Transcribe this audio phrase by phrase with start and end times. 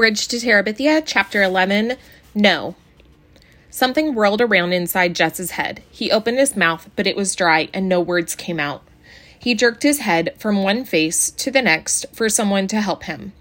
[0.00, 1.98] Bridge to Terabithia, Chapter 11
[2.34, 2.74] No.
[3.68, 5.82] Something whirled around inside Jess's head.
[5.90, 8.82] He opened his mouth, but it was dry and no words came out.
[9.38, 13.34] He jerked his head from one face to the next for someone to help him.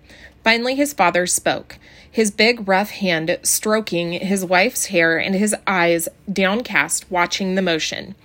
[0.44, 1.78] Finally, his father spoke,
[2.12, 8.16] his big, rough hand stroking his wife's hair and his eyes downcast, watching the motion.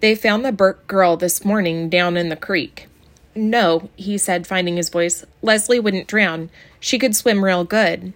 [0.00, 2.86] They found the Burke girl this morning down in the creek.
[3.34, 5.24] No, he said, finding his voice.
[5.40, 6.50] Leslie wouldn't drown.
[6.80, 8.12] She could swim real good.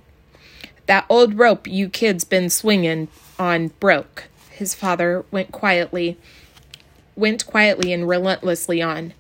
[0.87, 3.09] That old rope you kids been swinging
[3.39, 4.25] on broke.
[4.51, 6.17] His father went quietly,
[7.15, 9.15] went quietly and relentlessly on.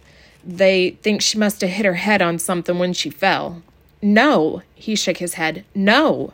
[0.45, 3.63] They think she must have hit her head on something when she fell.
[4.01, 5.65] No, he shook his head.
[5.75, 6.33] No.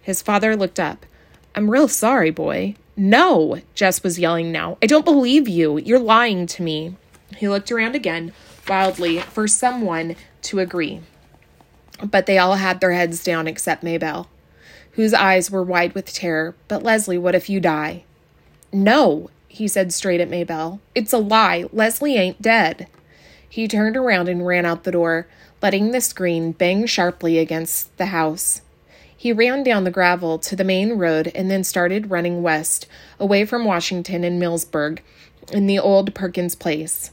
[0.00, 1.04] His father looked up.
[1.54, 2.76] I'm real sorry, boy.
[2.96, 4.78] No, Jess was yelling now.
[4.82, 5.78] I don't believe you.
[5.78, 6.96] You're lying to me.
[7.36, 8.32] He looked around again,
[8.70, 11.00] wildly, for someone to agree.
[12.02, 14.30] But they all had their heads down except Maybelle,
[14.92, 16.54] whose eyes were wide with terror.
[16.68, 18.04] But Leslie, what if you die?
[18.72, 20.80] No, he said straight at Maybelle.
[20.94, 21.66] It's a lie.
[21.72, 22.86] Leslie ain't dead.
[23.46, 25.26] He turned around and ran out the door,
[25.60, 28.62] letting the screen bang sharply against the house.
[29.14, 32.86] He ran down the gravel to the main road and then started running west,
[33.18, 35.00] away from Washington and Millsburg,
[35.52, 37.10] in the old Perkins place.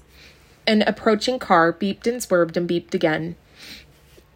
[0.67, 3.35] An approaching car beeped and swerved and beeped again.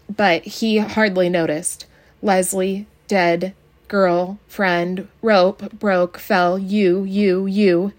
[0.09, 1.85] But he hardly noticed.
[2.23, 3.53] Leslie, dead,
[3.87, 7.93] girl, friend, rope, broke, fell, you, you, you.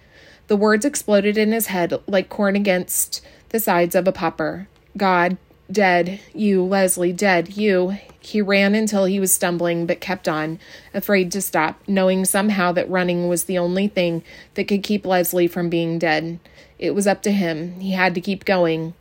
[0.46, 4.68] The words exploded in his head like corn against the sides of a popper.
[4.96, 5.36] God,
[5.70, 7.98] dead, you, Leslie, dead, you.
[8.24, 10.60] He ran until he was stumbling, but kept on,
[10.94, 14.22] afraid to stop, knowing somehow that running was the only thing
[14.54, 16.38] that could keep Leslie from being dead.
[16.78, 17.80] It was up to him.
[17.80, 18.94] He had to keep going.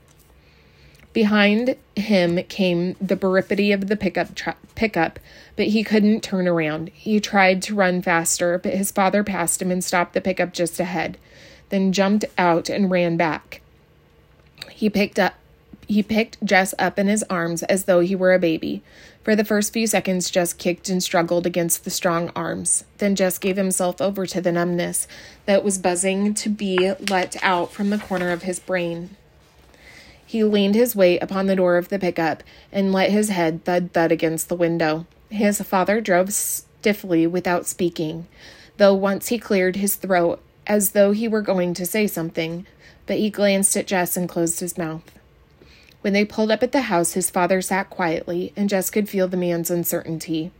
[1.13, 5.19] Behind him came the baripity of the pickup tr- pickup,
[5.55, 6.89] but he couldn't turn around.
[6.89, 10.79] He tried to run faster, but his father passed him and stopped the pickup just
[10.79, 11.19] ahead,
[11.69, 13.61] then jumped out and ran back.
[14.71, 15.35] He picked up
[15.91, 18.81] he picked Jess up in his arms as though he were a baby.
[19.23, 22.85] For the first few seconds, Jess kicked and struggled against the strong arms.
[22.97, 25.07] Then Jess gave himself over to the numbness
[25.45, 29.15] that was buzzing to be let out from the corner of his brain.
[30.25, 33.91] He leaned his weight upon the door of the pickup and let his head thud
[33.93, 35.05] thud against the window.
[35.29, 38.27] His father drove stiffly without speaking,
[38.77, 42.65] though once he cleared his throat as though he were going to say something,
[43.05, 45.03] but he glanced at Jess and closed his mouth.
[46.01, 49.27] When they pulled up at the house, his father sat quietly, and Jess could feel
[49.27, 50.51] the man's uncertainty.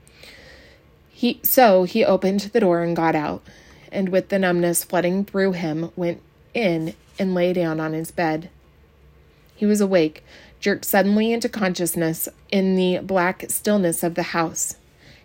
[1.09, 3.43] He so he opened the door and got out,
[3.91, 6.21] and with the numbness flooding through him, went
[6.53, 8.49] in and lay down on his bed.
[9.55, 10.23] He was awake,
[10.59, 14.75] jerked suddenly into consciousness in the black stillness of the house.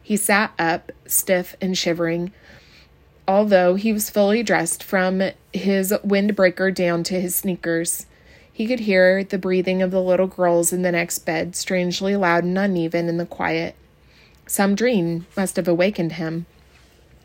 [0.03, 2.32] He sat up, stiff and shivering,
[3.26, 8.06] although he was fully dressed from his windbreaker down to his sneakers.
[8.56, 12.43] He could hear the breathing of the little girls in the next bed, strangely loud
[12.43, 13.75] and uneven in the quiet.
[14.47, 16.47] Some dream must have awakened him,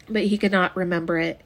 [0.10, 1.40] but he could not remember it.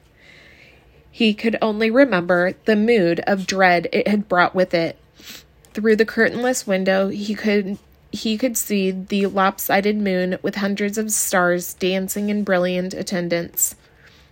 [1.08, 4.98] He could only remember the mood of dread it had brought with it.
[5.72, 7.78] Through the curtainless window, he could
[8.10, 13.76] he could see the lopsided moon with hundreds of stars dancing in brilliant attendance.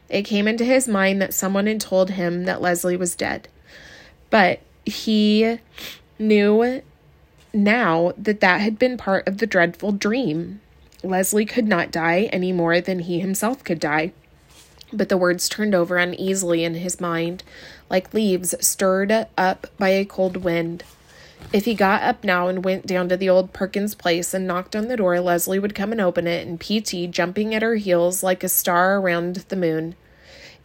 [0.09, 3.47] It came into his mind that someone had told him that Leslie was dead.
[4.31, 5.59] But he
[6.19, 6.83] knew
[7.53, 10.61] now that that had been part of the dreadful dream.
[11.03, 14.13] Leslie could not die any more than he himself could die.
[14.93, 17.43] But the words turned over uneasily in his mind,
[17.91, 20.85] like leaves stirred up by a cold wind.
[21.53, 24.75] If he got up now and went down to the old Perkins place and knocked
[24.75, 27.09] on the door, Leslie would come and open it, and P.T.
[27.09, 29.95] jumping at her heels like a star around the moon.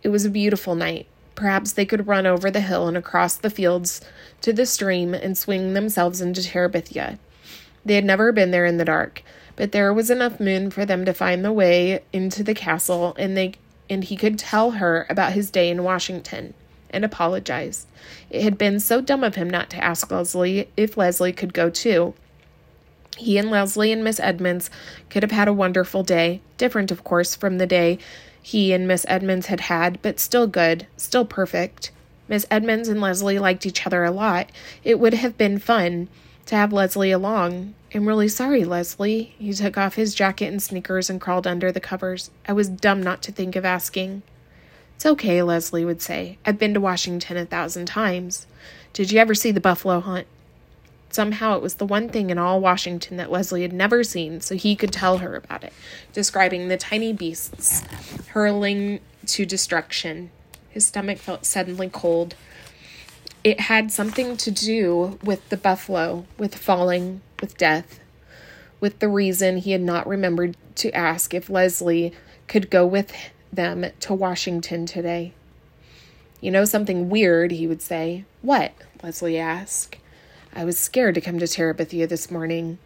[0.02, 1.08] It was a beautiful night.
[1.40, 4.02] Perhaps they could run over the hill and across the fields
[4.42, 7.18] to the stream and swing themselves into Terabithia.
[7.86, 9.24] They had never been there in the dark,
[9.56, 13.38] but there was enough moon for them to find the way into the castle, and
[13.38, 13.54] they
[13.90, 16.56] and he could tell her about his day in Washington
[16.90, 17.88] and apologize.
[18.30, 21.70] It had been so dumb of him not to ask Leslie if Leslie could go
[21.70, 22.16] too.
[23.16, 24.70] He and Leslie and Miss Edmonds
[25.10, 27.98] could have had a wonderful day, different, of course, from the day
[28.50, 31.92] he and Miss Edmonds had had, but still good, still perfect.
[32.28, 34.50] Miss Edmonds and Leslie liked each other a lot.
[34.84, 36.08] It would have been fun
[36.48, 37.76] to have Leslie along.
[37.94, 39.36] I'm really sorry, Leslie.
[39.38, 42.32] He took off his jacket and sneakers and crawled under the covers.
[42.48, 44.24] I was dumb not to think of asking.
[44.96, 46.40] It's okay, Leslie would say.
[46.44, 48.48] I've been to Washington a thousand times.
[48.94, 50.26] Did you ever see the buffalo hunt?
[51.12, 54.56] Somehow it was the one thing in all Washington that Leslie had never seen, so
[54.56, 55.74] he could tell her about it,
[56.14, 57.84] describing the tiny beasts
[58.30, 60.30] hurling to destruction.
[60.70, 62.36] His stomach felt suddenly cold.
[63.44, 68.00] It had something to do with the buffalo, with falling, with death,
[68.80, 72.14] with the reason he had not remembered to ask if Leslie
[72.48, 73.12] could go with
[73.52, 75.34] them to Washington today.
[76.40, 78.26] You know something weird, he would say.
[78.42, 78.74] What?
[79.02, 79.98] Leslie asked.
[80.54, 82.80] I was scared to come to Terabithia this morning.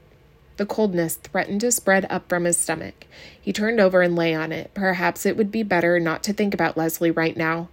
[0.57, 3.06] The coldness threatened to spread up from his stomach.
[3.42, 4.71] He turned over and lay on it.
[4.74, 7.69] Perhaps it would be better not to think about Leslie right now.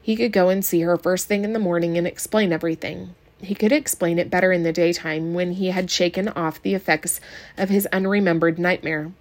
[0.00, 3.14] He could go and see her first thing in the morning and explain everything.
[3.42, 7.20] He could explain it better in the daytime when he had shaken off the effects
[7.56, 9.12] of his unremembered nightmare.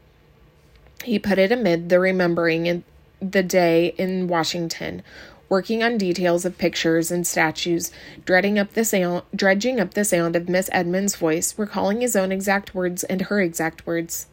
[1.04, 2.84] He put it amid the remembering in
[3.22, 5.02] the day in Washington,
[5.50, 7.92] working on details of pictures and statues,
[8.24, 12.32] dreading up the sound, dredging up the sound of Miss Edmonds' voice, recalling his own
[12.32, 14.28] exact words and her exact words.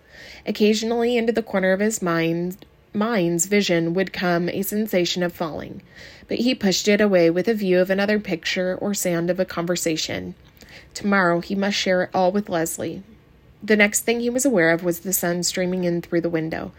[0.47, 5.83] Occasionally, into the corner of his mind, mind's vision would come a sensation of falling,
[6.29, 9.45] but he pushed it away with a view of another picture or sound of a
[9.45, 10.35] conversation.
[10.95, 13.03] Tomorrow he must share it all with Leslie.
[13.67, 16.71] The next thing he was aware of was the sun streaming in through the window.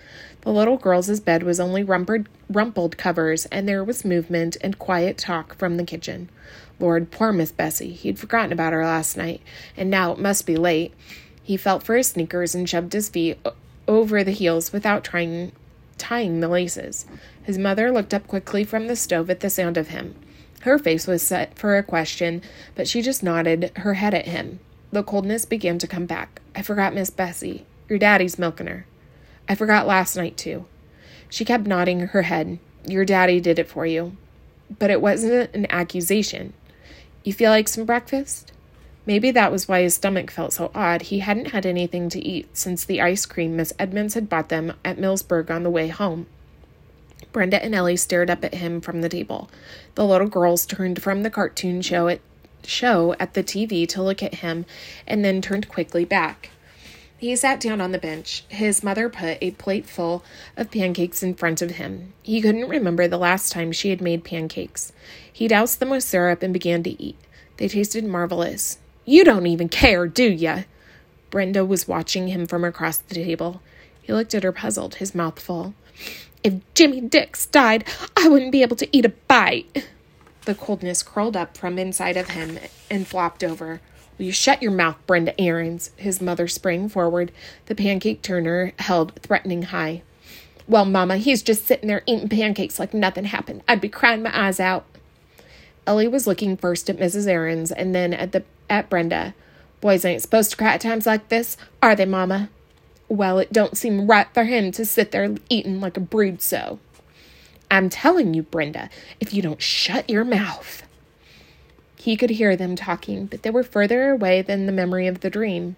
[0.41, 5.17] The little girl's bed was only rumpled, rumpled covers, and there was movement and quiet
[5.17, 6.29] talk from the kitchen.
[6.79, 7.91] Lord, poor Miss Bessie.
[7.91, 9.41] He'd forgotten about her last night,
[9.75, 10.93] and now it must be late.
[11.43, 13.37] He felt for his sneakers and shoved his feet
[13.85, 15.51] over the heels without trying
[15.97, 17.05] tying the laces.
[17.43, 20.15] His mother looked up quickly from the stove at the sound of him.
[20.61, 22.41] Her face was set for a question,
[22.75, 24.61] but she just nodded her head at him.
[24.91, 26.41] The coldness began to come back.
[26.55, 27.65] I forgot Miss Bessie.
[27.89, 28.85] Your daddy's milking her.
[29.49, 30.65] I forgot last night, too.
[31.29, 32.59] She kept nodding her head.
[32.85, 34.15] Your daddy did it for you.
[34.79, 36.53] But it wasn't an accusation.
[37.23, 38.53] You feel like some breakfast?
[39.05, 41.03] Maybe that was why his stomach felt so odd.
[41.03, 44.73] He hadn't had anything to eat since the ice cream Miss Edmonds had bought them
[44.83, 46.27] at Millsburg on the way home.
[47.31, 49.49] Brenda and Ellie stared up at him from the table.
[49.95, 52.19] The little girls turned from the cartoon show at,
[52.67, 54.65] show at the TV to look at him
[55.05, 56.51] and then turned quickly back.
[57.17, 58.43] He sat down on the bench.
[58.47, 60.23] His mother put a plate full
[60.55, 62.13] of pancakes in front of him.
[62.21, 64.93] He couldn't remember the last time she had made pancakes.
[65.31, 67.17] He doused them with syrup and began to eat.
[67.57, 68.77] They tasted marvelous.
[69.03, 70.63] You don't even care, do ya?
[71.31, 73.61] Brenda was watching him from across the table.
[74.01, 75.73] He looked at her puzzled, his mouth full.
[76.43, 77.83] If Jimmy Dix died,
[78.15, 79.89] I wouldn't be able to eat a bite.
[80.47, 82.57] The coldness curled up from inside of him
[82.89, 83.81] and flopped over.
[84.17, 85.91] Will you shut your mouth, Brenda Aarons?
[85.97, 87.33] His mother sprang forward,
[87.65, 90.03] the pancake turner held threatening high.
[90.65, 93.61] Well, Mama, he's just sitting there eating pancakes like nothing happened.
[93.67, 94.85] I'd be crying my eyes out.
[95.85, 97.27] Ellie was looking first at Mrs.
[97.27, 99.35] Aarons and then at the at Brenda.
[99.81, 102.47] Boys ain't supposed to cry at times like this, are they, Mama?
[103.09, 106.79] Well, it don't seem right for him to sit there eating like a brood so.
[107.69, 110.83] I'm telling you, Brenda, if you don't shut your mouth.
[111.97, 115.29] He could hear them talking, but they were further away than the memory of the
[115.29, 115.75] dream.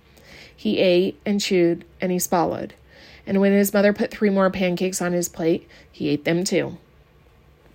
[0.56, 2.74] He ate and chewed and he swallowed.
[3.26, 6.78] And when his mother put three more pancakes on his plate, he ate them too.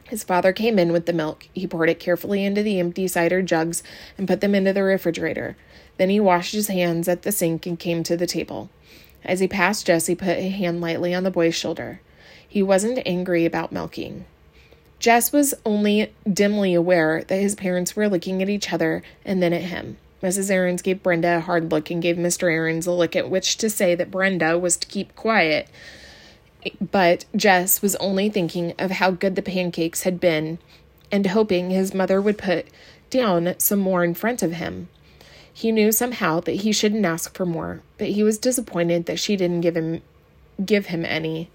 [0.05, 1.49] His father came in with the milk.
[1.55, 3.83] He poured it carefully into the empty cider jugs
[4.19, 5.57] and put them into the refrigerator.
[5.97, 8.69] Then he washed his hands at the sink and came to the table.
[9.25, 12.01] As he passed Jess, he put a hand lightly on the boy's shoulder.
[12.55, 14.27] He wasn't angry about milking.
[15.01, 19.53] Jess was only dimly aware that his parents were looking at each other and then
[19.53, 19.97] at him.
[20.23, 20.53] Mrs.
[20.53, 22.45] Aarons gave Brenda a hard look and gave Mr.
[22.45, 25.67] Aarons a look at which to say that Brenda was to keep quiet.
[26.81, 30.59] But Jess was only thinking of how good the pancakes had been
[31.11, 32.67] and hoping his mother would put
[33.11, 34.87] down some more in front of him.
[35.53, 39.35] He knew somehow that he shouldn't ask for more, but he was disappointed that she
[39.35, 40.03] didn't give him
[40.65, 41.51] give him any.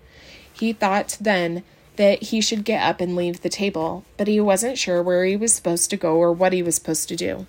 [0.60, 1.64] He thought then
[1.96, 5.36] that he should get up and leave the table, but he wasn't sure where he
[5.36, 7.48] was supposed to go or what he was supposed to do.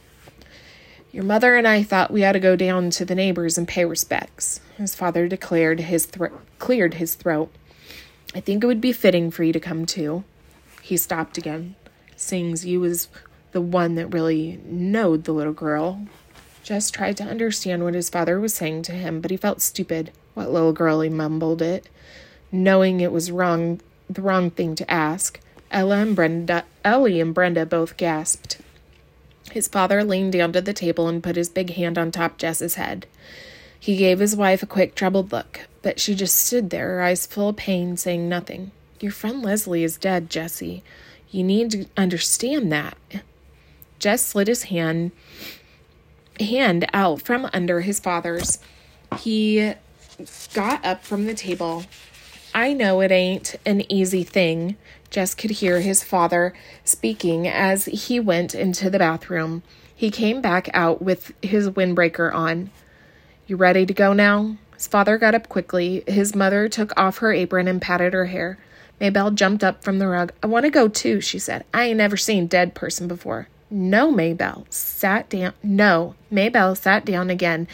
[1.13, 3.85] Your mother and I thought we ought to go down to the neighbors and pay
[3.85, 4.61] respects.
[4.77, 7.53] His father declared his thro- cleared his throat.
[8.33, 10.23] I think it would be fitting for you to come too.
[10.83, 11.75] He stopped again,
[12.15, 13.09] Sings you was
[13.51, 16.07] the one that really knowed the little girl.
[16.63, 20.13] Jess tried to understand what his father was saying to him, but he felt stupid.
[20.35, 21.89] What little girl, he mumbled it,
[22.53, 25.39] knowing it was wrong the wrong thing to ask.
[25.71, 28.59] Ella and Brenda, Ellie and Brenda both gasped.
[29.53, 32.75] His father leaned down to the table and put his big hand on top Jess's
[32.75, 33.07] head.
[33.79, 37.27] He gave his wife a quick, troubled look, but she just stood there, her eyes
[37.27, 38.73] full of pain, saying nothing.
[39.01, 40.83] Your friend Leslie is dead, Jessie.
[41.31, 42.97] You need to understand that.
[43.99, 45.13] Jess slid his hand
[46.39, 48.59] hand out from under his father's.
[49.19, 49.75] He
[50.55, 51.85] got up from the table.
[52.55, 54.77] I know it ain't an easy thing.
[55.09, 56.53] Jess could hear his father
[56.85, 59.63] speaking as he went into the bathroom.
[59.95, 62.71] He came back out with his windbreaker on.
[63.47, 64.57] You ready to go now?
[64.75, 66.03] His father got up quickly.
[66.07, 68.59] His mother took off her apron and patted her hair.
[68.99, 70.33] Maybelle jumped up from the rug.
[70.43, 71.65] I want to go too, she said.
[71.73, 73.49] I ain't never seen dead person before.
[73.71, 75.53] No, Maybelle sat down.
[75.63, 77.69] No, Maybelle sat down again,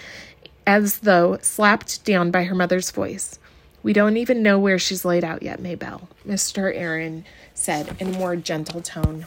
[0.67, 3.39] as though slapped down by her mother's voice.
[3.87, 6.75] We don't even know where she's laid out yet, Maybelle, Mr.
[6.75, 7.25] Aaron
[7.55, 9.27] said in a more gentle tone.